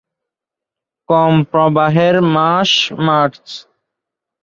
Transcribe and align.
কম 1.09 1.33
প্রবাহের 1.51 2.15
মাস 2.35 2.71
মার্চ। 3.05 3.45